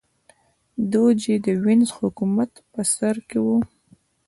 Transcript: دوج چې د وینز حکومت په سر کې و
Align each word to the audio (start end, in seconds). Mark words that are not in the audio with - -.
دوج 0.91 1.15
چې 1.23 1.33
د 1.45 1.47
وینز 1.63 1.89
حکومت 1.97 2.51
په 2.71 2.81
سر 2.93 3.15
کې 3.29 3.39
و 3.45 3.47